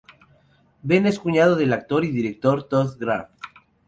Ben 0.83 1.05
es 1.05 1.19
cuñado 1.19 1.55
del 1.55 1.73
actor 1.73 2.03
y 2.03 2.09
director 2.09 2.63
Todd 2.67 2.97
Graff 2.97 3.29